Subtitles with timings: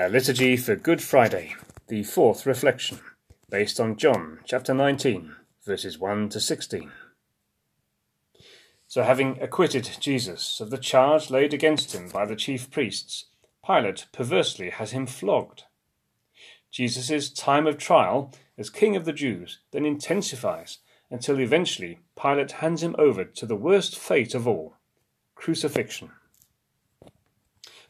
[0.00, 1.56] A liturgy for Good Friday,
[1.88, 3.00] the fourth reflection,
[3.50, 5.34] based on John chapter 19,
[5.66, 6.92] verses 1 to 16.
[8.86, 13.24] So, having acquitted Jesus of the charge laid against him by the chief priests,
[13.66, 15.64] Pilate perversely has him flogged.
[16.70, 20.78] Jesus' time of trial as King of the Jews then intensifies
[21.10, 24.76] until eventually Pilate hands him over to the worst fate of all
[25.34, 26.12] crucifixion.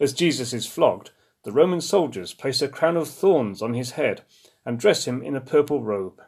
[0.00, 1.10] As Jesus is flogged,
[1.48, 4.20] the Roman soldiers place a crown of thorns on his head
[4.66, 6.20] and dress him in a purple robe.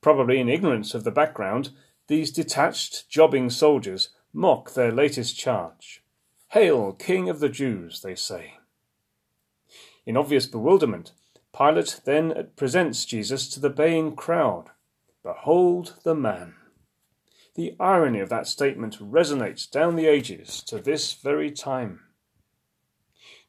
[0.00, 1.70] Probably in ignorance of the background,
[2.06, 6.04] these detached, jobbing soldiers mock their latest charge.
[6.50, 8.58] Hail, King of the Jews, they say.
[10.06, 11.10] In obvious bewilderment,
[11.52, 14.66] Pilate then presents Jesus to the baying crowd.
[15.24, 16.54] Behold the man.
[17.56, 22.02] The irony of that statement resonates down the ages to this very time.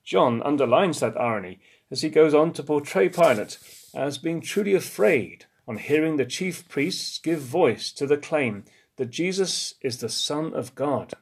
[0.10, 1.60] John underlines that irony
[1.92, 3.60] as he goes on to portray Pilate
[3.94, 8.64] as being truly afraid on hearing the chief priests give voice to the claim
[8.96, 11.14] that Jesus is the Son of God.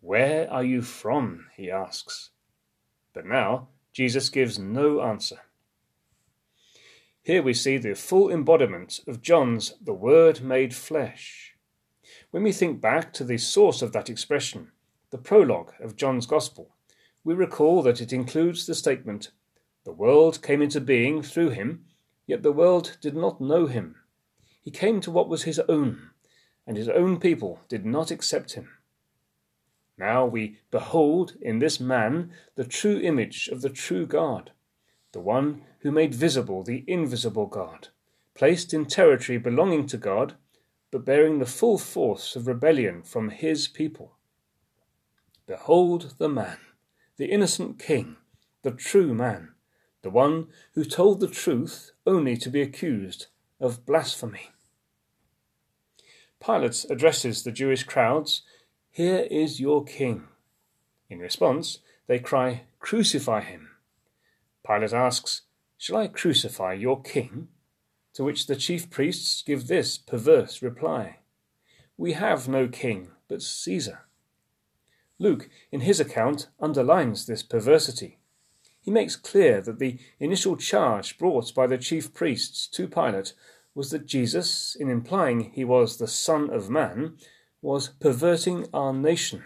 [0.00, 1.48] Where are you from?
[1.54, 2.30] he asks.
[3.12, 5.40] But now Jesus gives no answer.
[7.22, 11.54] Here we see the full embodiment of John's the Word made flesh.
[12.30, 14.72] When we think back to the source of that expression,
[15.10, 16.70] the prologue of John's Gospel,
[17.26, 19.32] we recall that it includes the statement,
[19.84, 21.84] The world came into being through him,
[22.24, 23.96] yet the world did not know him.
[24.62, 26.10] He came to what was his own,
[26.68, 28.68] and his own people did not accept him.
[29.98, 34.52] Now we behold in this man the true image of the true God,
[35.10, 37.88] the one who made visible the invisible God,
[38.36, 40.34] placed in territory belonging to God,
[40.92, 44.12] but bearing the full force of rebellion from his people.
[45.48, 46.58] Behold the man
[47.16, 48.16] the innocent king,
[48.62, 49.50] the true man,
[50.02, 53.26] the one who told the truth only to be accused
[53.60, 54.50] of blasphemy.
[56.44, 58.42] Pilate addresses the Jewish crowds,
[58.90, 60.28] Here is your king.
[61.08, 63.70] In response, they cry, Crucify him.
[64.66, 65.42] Pilate asks,
[65.78, 67.48] Shall I crucify your king?
[68.14, 71.18] To which the chief priests give this perverse reply
[71.96, 74.06] We have no king but Caesar.
[75.18, 78.18] Luke, in his account, underlines this perversity.
[78.80, 83.32] He makes clear that the initial charge brought by the chief priests to Pilate
[83.74, 87.16] was that Jesus, in implying he was the Son of Man,
[87.60, 89.42] was perverting our nation.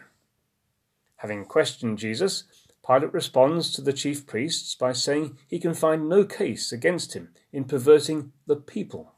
[1.17, 2.45] Having questioned Jesus,
[2.87, 7.31] Pilate responds to the chief priests by saying he can find no case against him
[7.53, 9.13] in perverting the people.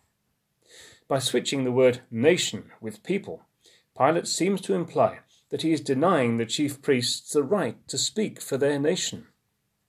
[1.09, 3.43] By switching the word nation with people,
[3.97, 5.21] Pilate seems to imply
[5.53, 9.27] that he is denying the chief priests the right to speak for their nation.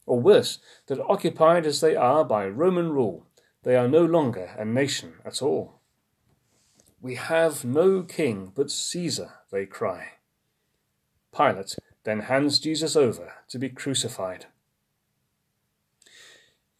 [0.05, 3.25] Or worse, that occupied as they are by Roman rule,
[3.63, 5.79] they are no longer a nation at all.
[6.99, 10.09] We have no king but Caesar, they cry.
[11.33, 14.47] Pilate then hands Jesus over to be crucified.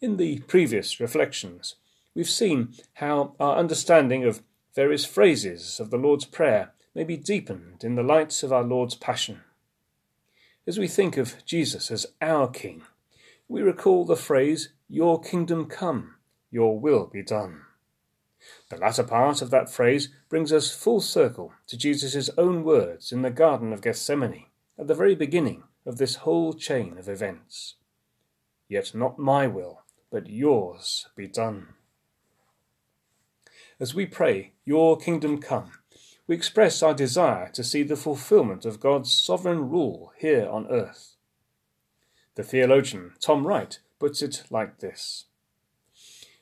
[0.01, 1.75] In the previous reflections,
[2.13, 4.43] we've seen how our understanding of
[4.75, 8.95] various phrases of the Lord's Prayer may be deepened in the lights of our Lord's
[8.95, 9.41] Passion.
[10.67, 12.83] As we think of Jesus as our King,
[13.47, 16.15] we recall the phrase, Your kingdom come,
[16.51, 17.61] your will be done.
[18.69, 23.21] The latter part of that phrase brings us full circle to Jesus' own words in
[23.21, 24.45] the Garden of Gethsemane
[24.77, 27.75] at the very beginning of this whole chain of events.
[28.69, 29.81] Yet not my will,
[30.11, 31.69] but yours be done.
[33.79, 35.71] As we pray, Your kingdom come,
[36.27, 41.15] we express our desire to see the fulfillment of God's sovereign rule here on earth.
[42.35, 45.25] The theologian Tom Wright puts it like this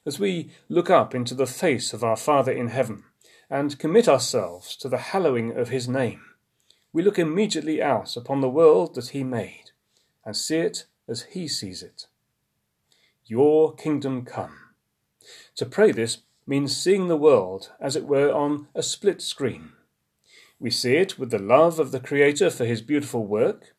[0.06, 3.04] As we look up into the face of our Father in heaven
[3.50, 6.22] and commit ourselves to the hallowing of his name,
[6.94, 9.72] we look immediately out upon the world that he made
[10.24, 12.08] and see it as he sees it.
[13.26, 14.58] Your kingdom come.
[15.56, 19.72] To pray this means seeing the world, as it were, on a split screen.
[20.60, 23.76] We see it with the love of the Creator for his beautiful work.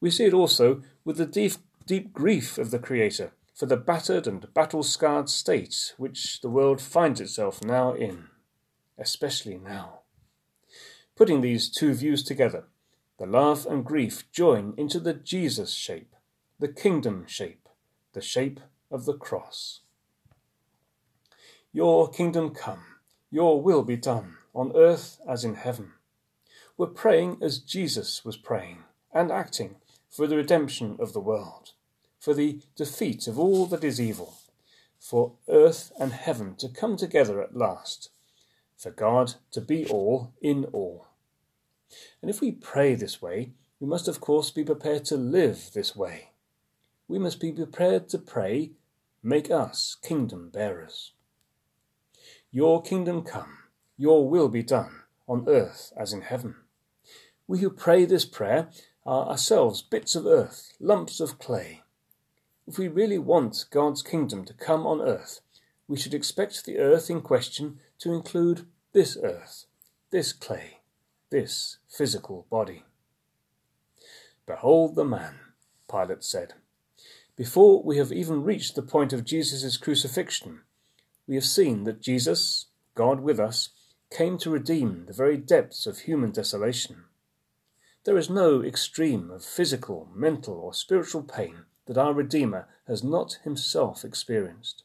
[0.00, 1.52] We see it also with the deep,
[1.86, 6.80] deep grief of the Creator for the battered and battle scarred state which the world
[6.80, 8.24] finds itself now in,
[8.98, 10.00] especially now.
[11.14, 12.64] Putting these two views together,
[13.18, 16.16] the love and grief join into the Jesus shape,
[16.58, 17.68] the kingdom shape,
[18.14, 18.60] the shape
[18.90, 19.81] of the cross.
[21.74, 22.84] Your kingdom come,
[23.30, 25.92] your will be done, on earth as in heaven.
[26.76, 29.76] We're praying as Jesus was praying and acting
[30.10, 31.70] for the redemption of the world,
[32.20, 34.34] for the defeat of all that is evil,
[35.00, 38.10] for earth and heaven to come together at last,
[38.76, 41.06] for God to be all in all.
[42.20, 45.96] And if we pray this way, we must of course be prepared to live this
[45.96, 46.32] way.
[47.08, 48.72] We must be prepared to pray,
[49.22, 51.12] Make us kingdom bearers.
[52.54, 53.56] Your kingdom come,
[53.96, 56.56] your will be done, on earth as in heaven.
[57.48, 58.68] We who pray this prayer
[59.06, 61.80] are ourselves bits of earth, lumps of clay.
[62.66, 65.40] If we really want God's kingdom to come on earth,
[65.88, 69.64] we should expect the earth in question to include this earth,
[70.10, 70.80] this clay,
[71.30, 72.84] this physical body.
[74.44, 75.36] Behold the man,
[75.90, 76.52] Pilate said.
[77.34, 80.60] Before we have even reached the point of Jesus' crucifixion,
[81.26, 83.70] we have seen that Jesus, God with us,
[84.10, 87.04] came to redeem the very depths of human desolation.
[88.04, 93.38] There is no extreme of physical, mental, or spiritual pain that our Redeemer has not
[93.44, 94.82] himself experienced.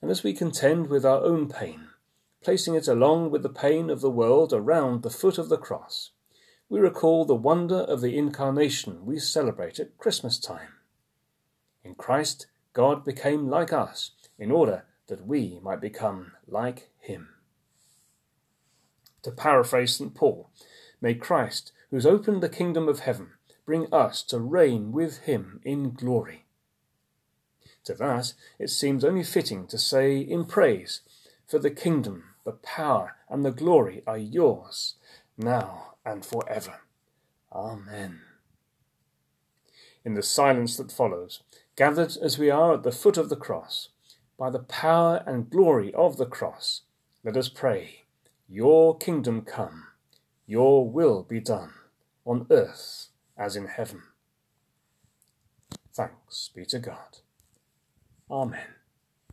[0.00, 1.88] And as we contend with our own pain,
[2.42, 6.10] placing it along with the pain of the world around the foot of the cross,
[6.68, 10.74] we recall the wonder of the incarnation we celebrate at Christmas time.
[11.82, 17.30] In Christ, God became like us in order that we might become like him.
[19.22, 20.14] To paraphrase St.
[20.14, 20.50] Paul,
[21.00, 23.30] may Christ, who's opened the kingdom of heaven,
[23.66, 26.44] bring us to reign with him in glory.
[27.84, 31.00] To that, it seems only fitting to say in praise,
[31.46, 34.94] For the kingdom, the power, and the glory are yours,
[35.36, 36.80] now and for ever.
[37.52, 38.20] Amen.
[40.04, 41.42] In the silence that follows,
[41.76, 43.88] gathered as we are at the foot of the cross,
[44.38, 46.82] by the power and glory of the cross,
[47.24, 48.04] let us pray,
[48.48, 49.88] Your kingdom come,
[50.46, 51.72] Your will be done,
[52.24, 54.02] on earth as in heaven.
[55.92, 57.18] Thanks be to God.
[58.30, 58.77] Amen.